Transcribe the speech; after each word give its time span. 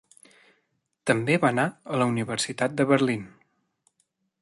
També 1.09 1.35
va 1.45 1.51
anar 1.55 1.67
a 1.97 2.01
la 2.03 2.09
Universitat 2.15 2.77
de 2.81 2.91
Berlín. 2.93 3.33